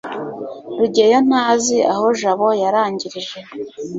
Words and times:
rugeyo 0.77 1.19
ntazi 1.27 1.77
aho 1.93 2.05
jabo 2.19 2.47
yarangirije 2.61 3.37